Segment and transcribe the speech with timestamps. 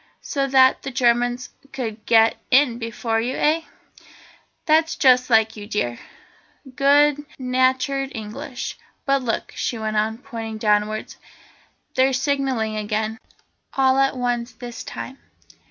[0.23, 3.61] "So that the Germans could get in before you, eh?
[4.65, 5.99] That's just like you dear,
[6.75, 8.79] good natured English.
[9.05, 11.17] But look," she went on, pointing downwards,
[11.93, 13.19] "they're signalling again,
[13.73, 15.19] all at once this time."